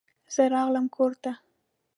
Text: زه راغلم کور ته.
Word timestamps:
زه 0.33 0.43
راغلم 0.53 0.85
کور 0.95 1.11
ته. 1.23 1.31